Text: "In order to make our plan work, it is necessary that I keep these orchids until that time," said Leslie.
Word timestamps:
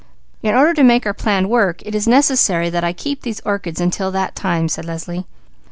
"In 0.41 0.55
order 0.55 0.73
to 0.73 0.83
make 0.83 1.05
our 1.05 1.13
plan 1.13 1.47
work, 1.47 1.83
it 1.85 1.93
is 1.93 2.07
necessary 2.07 2.71
that 2.71 2.83
I 2.83 2.91
keep 2.91 3.21
these 3.21 3.39
orchids 3.41 3.79
until 3.79 4.09
that 4.09 4.35
time," 4.35 4.67
said 4.67 4.85
Leslie. 4.85 5.27